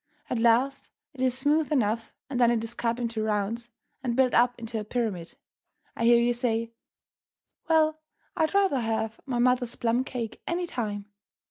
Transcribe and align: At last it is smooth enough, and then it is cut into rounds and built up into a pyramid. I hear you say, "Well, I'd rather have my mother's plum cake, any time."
At 0.31 0.39
last 0.39 0.89
it 1.13 1.21
is 1.21 1.37
smooth 1.37 1.71
enough, 1.71 2.11
and 2.27 2.39
then 2.39 2.49
it 2.49 2.63
is 2.63 2.73
cut 2.73 2.97
into 2.99 3.21
rounds 3.21 3.69
and 4.03 4.15
built 4.15 4.33
up 4.33 4.57
into 4.57 4.79
a 4.79 4.83
pyramid. 4.83 5.37
I 5.95 6.05
hear 6.05 6.17
you 6.19 6.33
say, 6.33 6.71
"Well, 7.69 7.99
I'd 8.35 8.55
rather 8.55 8.79
have 8.79 9.19
my 9.27 9.37
mother's 9.37 9.75
plum 9.75 10.03
cake, 10.03 10.41
any 10.47 10.65
time." 10.65 11.05